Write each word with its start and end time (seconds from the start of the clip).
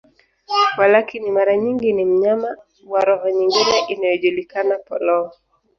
Walakini, 0.77 1.31
mara 1.31 1.57
nyingi 1.57 1.93
ni 1.93 2.05
mnyama 2.05 2.57
wa 2.87 3.05
roho 3.05 3.29
nyingine 3.29 3.79
inayojulikana, 3.87 4.77
polong. 4.77 5.31